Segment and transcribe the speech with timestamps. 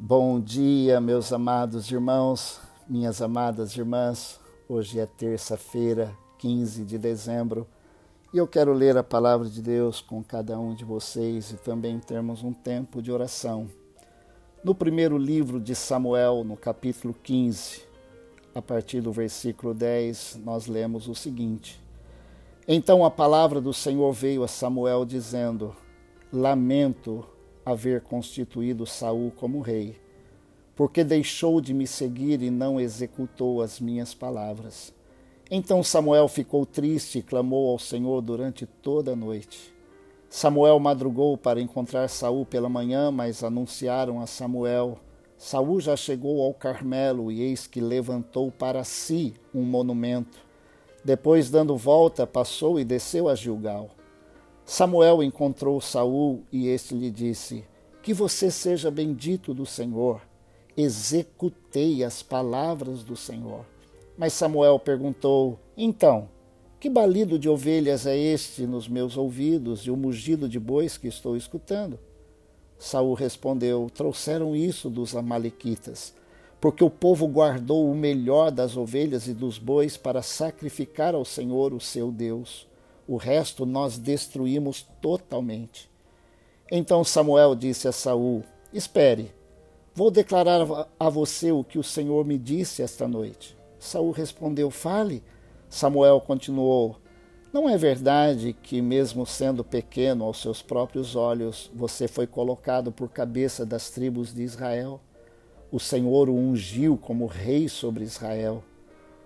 [0.00, 4.38] Bom dia, meus amados irmãos, minhas amadas irmãs.
[4.68, 7.66] Hoje é terça-feira, 15 de dezembro,
[8.32, 11.98] e eu quero ler a palavra de Deus com cada um de vocês e também
[11.98, 13.68] termos um tempo de oração.
[14.62, 17.82] No primeiro livro de Samuel, no capítulo 15,
[18.54, 21.82] a partir do versículo 10, nós lemos o seguinte:
[22.68, 25.74] Então a palavra do Senhor veio a Samuel dizendo:
[26.32, 27.26] Lamento
[27.70, 29.96] haver constituído Saul como rei,
[30.74, 34.94] porque deixou de me seguir e não executou as minhas palavras.
[35.50, 39.74] Então Samuel ficou triste e clamou ao Senhor durante toda a noite.
[40.30, 44.98] Samuel madrugou para encontrar Saul pela manhã, mas anunciaram a Samuel:
[45.36, 50.38] Saul já chegou ao Carmelo e eis que levantou para si um monumento.
[51.04, 53.97] Depois, dando volta, passou e desceu a Gilgal.
[54.70, 57.64] Samuel encontrou Saul e este lhe disse:
[58.02, 60.20] Que você seja bendito do Senhor.
[60.76, 63.64] Executei as palavras do Senhor.
[64.14, 66.28] Mas Samuel perguntou: Então,
[66.78, 71.08] que balido de ovelhas é este nos meus ouvidos e o mugido de bois que
[71.08, 71.98] estou escutando?
[72.78, 76.12] Saul respondeu: Trouxeram isso dos amalequitas,
[76.60, 81.72] porque o povo guardou o melhor das ovelhas e dos bois para sacrificar ao Senhor,
[81.72, 82.68] o seu Deus.
[83.08, 85.90] O resto nós destruímos totalmente.
[86.70, 89.32] Então Samuel disse a Saul: Espere,
[89.94, 90.60] vou declarar
[91.00, 93.56] a você o que o Senhor me disse esta noite.
[93.78, 95.22] Saul respondeu: Fale.
[95.70, 96.96] Samuel continuou:
[97.50, 103.08] Não é verdade que, mesmo sendo pequeno aos seus próprios olhos, você foi colocado por
[103.08, 105.00] cabeça das tribos de Israel?
[105.72, 108.62] O Senhor o ungiu como rei sobre Israel.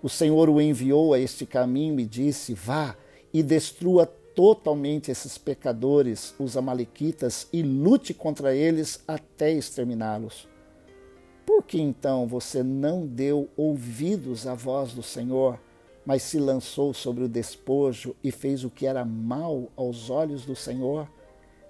[0.01, 2.95] O Senhor o enviou a este caminho e disse: Vá
[3.33, 10.47] e destrua totalmente esses pecadores, os Amalequitas, e lute contra eles até exterminá-los.
[11.45, 15.59] Por que então você não deu ouvidos à voz do Senhor,
[16.05, 20.55] mas se lançou sobre o despojo e fez o que era mal aos olhos do
[20.55, 21.07] Senhor?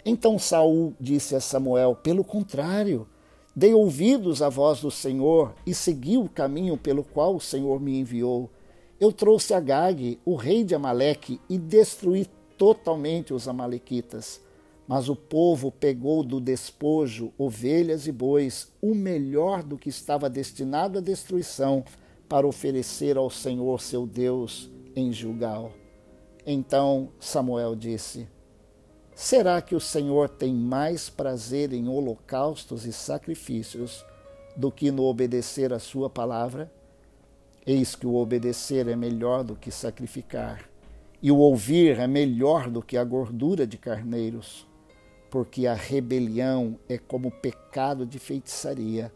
[0.05, 3.07] Então Saul disse a Samuel: Pelo contrário,
[3.55, 7.99] dei ouvidos à voz do Senhor e segui o caminho pelo qual o Senhor me
[7.99, 8.49] enviou.
[9.03, 12.25] Eu trouxe Agag, o rei de Amaleque, e destruí
[12.57, 14.39] totalmente os amalequitas.
[14.87, 20.99] Mas o povo pegou do despojo ovelhas e bois, o melhor do que estava destinado
[20.99, 21.83] à destruição,
[22.29, 25.73] para oferecer ao Senhor seu Deus em Gilgal.
[26.47, 28.25] Então Samuel disse:
[29.13, 34.05] Será que o Senhor tem mais prazer em holocaustos e sacrifícios
[34.55, 36.71] do que no obedecer a sua palavra?
[37.65, 40.69] Eis que o obedecer é melhor do que sacrificar,
[41.21, 44.67] e o ouvir é melhor do que a gordura de carneiros,
[45.29, 49.11] porque a rebelião é como pecado de feitiçaria,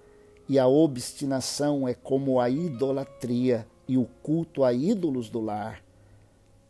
[0.47, 5.84] e a obstinação é como a idolatria e o culto a ídolos do lar.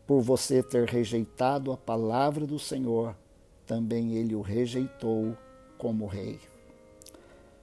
[0.04, 3.14] Por você ter rejeitado a palavra do Senhor,
[3.64, 5.36] também ele o rejeitou
[5.76, 6.40] como rei.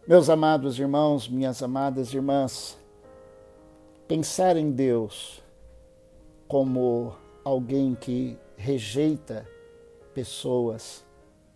[0.07, 2.77] Meus amados irmãos, minhas amadas irmãs,
[4.07, 5.41] Pensar em Deus
[6.47, 9.49] como alguém que rejeita
[10.13, 11.03] pessoas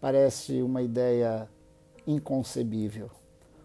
[0.01, 1.47] parece uma ideia
[2.07, 3.11] inconcebível.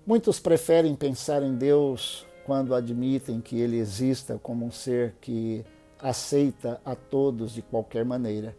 [0.06, 5.64] Muitos preferem pensar em Deus quando admitem que ele exista como um ser que
[5.98, 8.54] aceita a todos de qualquer maneira.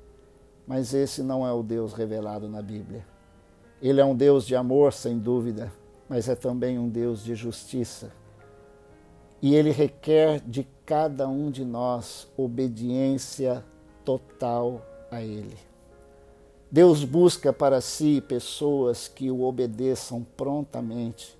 [0.65, 3.05] Mas esse não é o Deus revelado na Bíblia.
[3.79, 5.71] Ele é um Deus de amor, sem dúvida,
[6.09, 8.11] mas é também um Deus de justiça
[9.45, 13.63] e ele requer de cada um de nós obediência
[14.03, 15.55] total a ele.
[16.71, 21.37] Deus busca para si pessoas que o obedeçam prontamente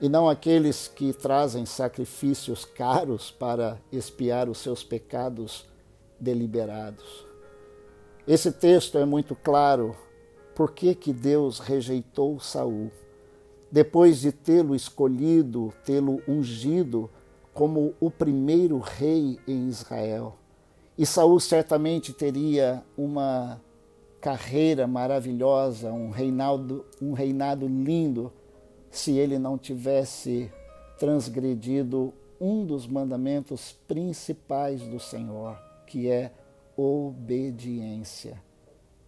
[0.00, 5.66] e não aqueles que trazem sacrifícios caros para expiar os seus pecados
[6.18, 7.26] deliberados.
[8.26, 9.94] Esse texto é muito claro
[10.54, 12.90] por que, que Deus rejeitou Saul.
[13.70, 17.10] Depois de tê-lo escolhido, tê-lo ungido
[17.54, 20.36] como o primeiro rei em Israel.
[20.98, 23.60] E Saul certamente teria uma
[24.20, 28.32] carreira maravilhosa, um reinado, um reinado lindo,
[28.90, 30.50] se ele não tivesse
[30.98, 36.32] transgredido um dos mandamentos principais do Senhor, que é
[36.76, 38.42] obediência.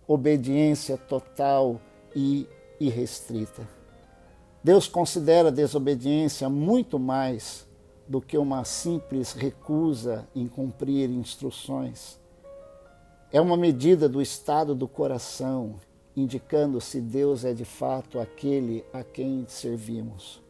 [0.06, 1.81] Obediência total
[2.14, 2.46] e
[2.78, 3.69] irrestrita.
[4.62, 7.65] Deus considera a desobediência muito mais
[8.08, 12.18] do que uma simples recusa em cumprir instruções.
[13.32, 15.74] É uma medida do estado do coração,
[16.16, 20.40] indicando se Deus é de fato aquele a quem servimos.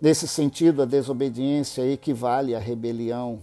[0.00, 3.38] Nesse sentido, a desobediência equivale à rebelião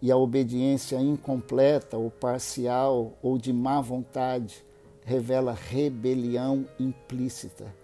[0.00, 4.64] e a obediência incompleta ou parcial ou de má vontade
[5.04, 7.81] revela rebelião implícita.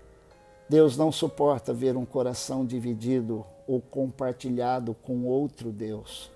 [0.69, 6.31] Deus não suporta ver um coração dividido ou compartilhado com outro Deus.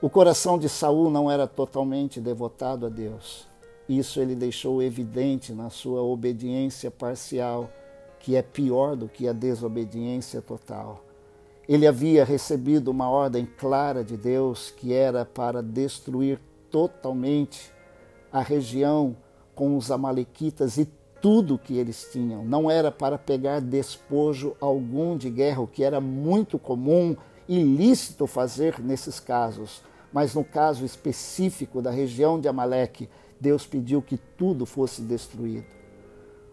[0.00, 3.46] O coração de Saul não era totalmente devotado a Deus.
[3.86, 7.70] Isso ele deixou evidente na sua obediência parcial,
[8.18, 11.04] que é pior do que a desobediência total.
[11.68, 16.38] Ele havia recebido uma ordem clara de Deus que era para destruir
[16.70, 17.70] totalmente
[18.32, 19.16] a região
[19.54, 20.88] com os Amalequitas e
[21.24, 22.44] tudo que eles tinham.
[22.44, 27.16] Não era para pegar despojo algum de guerra, o que era muito comum
[27.48, 29.82] e lícito fazer nesses casos.
[30.12, 33.08] Mas no caso específico da região de Amaleque,
[33.40, 35.64] Deus pediu que tudo fosse destruído.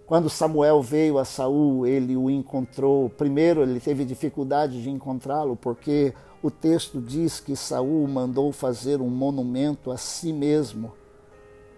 [0.06, 3.10] Quando Samuel veio a Saul, ele o encontrou.
[3.10, 9.10] Primeiro, ele teve dificuldade de encontrá-lo, porque o texto diz que Saul mandou fazer um
[9.10, 10.94] monumento a si mesmo.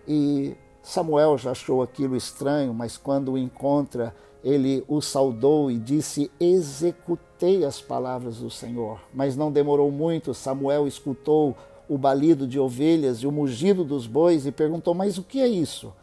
[0.07, 4.13] E Samuel já achou aquilo estranho, mas quando o encontra,
[4.43, 8.99] ele o saudou e disse: Executei as palavras do Senhor.
[9.13, 11.55] Mas não demorou muito, Samuel escutou
[11.87, 15.47] o balido de ovelhas e o mugido dos bois e perguntou: Mas o que é
[15.47, 15.93] isso?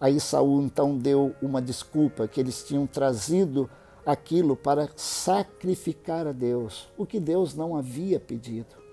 [0.00, 3.68] Aí Saul então deu uma desculpa que eles tinham trazido
[4.06, 8.84] aquilo para sacrificar a Deus, o que Deus não havia pedido.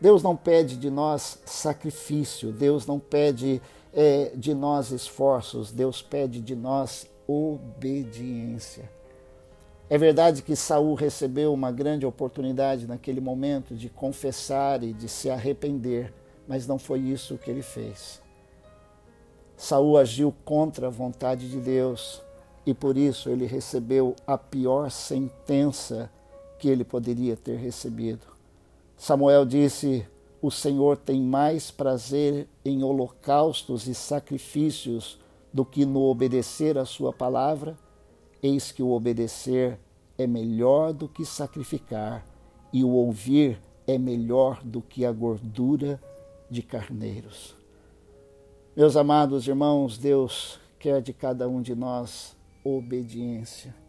[0.00, 6.40] Deus não pede de nós sacrifício, Deus não pede é, de nós esforços, Deus pede
[6.40, 8.88] de nós obediência.
[9.88, 15.28] É verdade que Saul recebeu uma grande oportunidade naquele momento de confessar e de se
[15.28, 16.12] arrepender,
[16.48, 18.22] mas não foi isso que ele fez.
[19.56, 22.22] Saul agiu contra a vontade de Deus
[22.64, 26.10] e por isso ele recebeu a pior sentença
[26.58, 28.26] que ele poderia ter recebido.
[28.96, 30.06] Samuel disse:
[30.42, 35.16] O Senhor tem mais prazer em holocaustos e sacrifícios
[35.52, 37.78] do que no obedecer a sua palavra.
[38.42, 39.78] Eis que o obedecer
[40.18, 42.26] é melhor do que sacrificar,
[42.72, 46.02] e o ouvir é melhor do que a gordura
[46.50, 47.54] de carneiros.
[48.74, 53.81] Meus amados irmãos, Deus quer de cada um de nós obediência.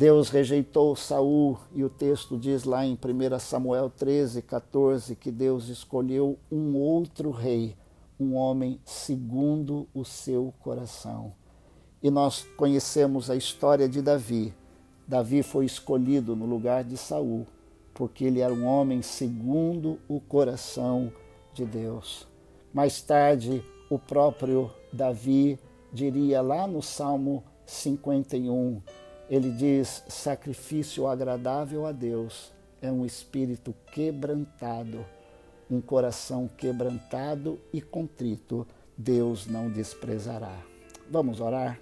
[0.00, 5.68] Deus rejeitou Saul e o texto diz lá em 1 Samuel 13, 14 que Deus
[5.68, 7.76] escolheu um outro rei,
[8.18, 11.34] um homem segundo o seu coração.
[12.02, 14.54] E nós conhecemos a história de Davi.
[15.06, 17.46] Davi foi escolhido no lugar de Saul,
[17.92, 21.12] porque ele era um homem segundo o coração
[21.52, 22.26] de Deus.
[22.72, 25.58] Mais tarde, o próprio Davi
[25.92, 28.80] diria lá no Salmo 51,
[29.30, 35.06] ele diz: sacrifício agradável a Deus é um espírito quebrantado,
[35.70, 38.66] um coração quebrantado e contrito,
[38.96, 40.58] Deus não desprezará.
[41.08, 41.80] Vamos orar?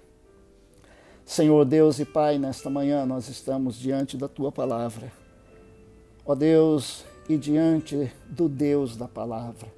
[1.25, 5.11] Senhor Deus e Pai, nesta manhã nós estamos diante da tua palavra.
[6.25, 9.71] Ó Deus, e diante do Deus da palavra.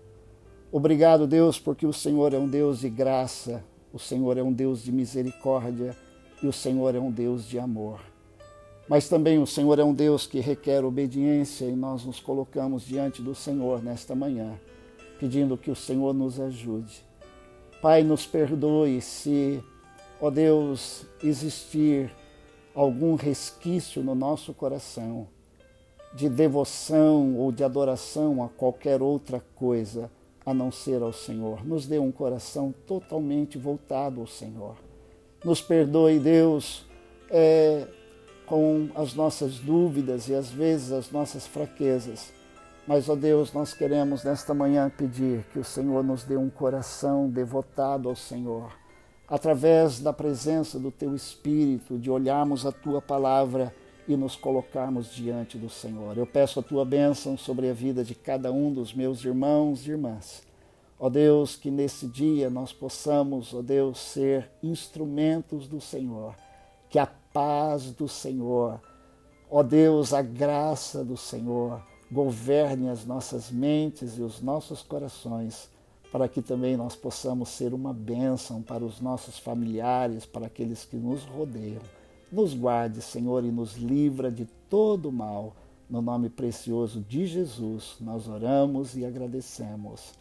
[0.72, 4.82] Obrigado, Deus, porque o Senhor é um Deus de graça, o Senhor é um Deus
[4.82, 5.94] de misericórdia
[6.42, 8.00] e o Senhor é um Deus de amor.
[8.88, 13.22] Mas também o Senhor é um Deus que requer obediência e nós nos colocamos diante
[13.22, 14.60] do Senhor nesta manhã,
[15.20, 17.04] pedindo que o Senhor nos ajude.
[17.82, 19.64] Pai, nos perdoe se,
[20.20, 22.12] ó Deus, existir
[22.76, 25.28] algum resquício no nosso coração
[26.14, 30.12] de devoção ou de adoração a qualquer outra coisa
[30.46, 31.66] a não ser ao Senhor.
[31.66, 34.76] Nos dê um coração totalmente voltado ao Senhor.
[35.44, 36.86] Nos perdoe, Deus,
[37.30, 37.88] é,
[38.46, 42.32] com as nossas dúvidas e às vezes as nossas fraquezas.
[42.88, 47.30] Mas, ó Deus, nós queremos nesta manhã pedir que o Senhor nos dê um coração
[47.30, 48.72] devotado ao Senhor,
[49.28, 53.74] através da presença do Teu Espírito, de olharmos a Tua palavra
[54.08, 56.18] e nos colocarmos diante do Senhor.
[56.18, 59.92] Eu peço a tua bênção sobre a vida de cada um dos meus irmãos e
[59.92, 60.51] irmãs.
[61.04, 66.36] Ó Deus, que nesse dia nós possamos, ó Deus, ser instrumentos do Senhor,
[66.92, 68.80] que a paz do Senhor,
[69.50, 71.82] ó Deus, a graça do Senhor
[72.12, 75.72] governe as nossas mentes e os nossos corações,
[76.12, 80.98] para que também nós possamos ser uma bênção para os nossos familiares, para aqueles que
[80.98, 81.82] nos rodeiam.
[82.32, 85.56] Nos guarde, Senhor, e nos livra de todo mal.
[85.90, 90.21] No nome precioso de Jesus, nós oramos e agradecemos.